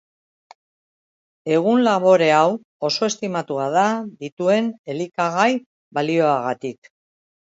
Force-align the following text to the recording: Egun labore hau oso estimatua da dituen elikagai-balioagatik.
Egun 1.57 1.83
labore 1.87 2.29
hau 2.37 2.47
oso 2.89 3.09
estimatua 3.11 3.67
da 3.77 3.83
dituen 4.25 4.73
elikagai-balioagatik. 4.95 6.93